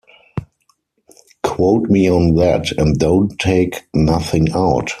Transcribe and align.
Quote 1.43 1.87
me 1.91 2.09
on 2.09 2.33
that 2.33 2.71
and 2.75 2.97
don't 2.97 3.37
take 3.37 3.87
nothing 3.93 4.51
out. 4.51 4.89